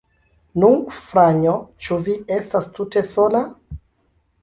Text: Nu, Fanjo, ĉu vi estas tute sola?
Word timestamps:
Nu, 0.63 0.69
Fanjo, 1.09 1.53
ĉu 1.87 2.01
vi 2.09 2.17
estas 2.41 2.73
tute 2.79 3.07
sola? 3.15 3.47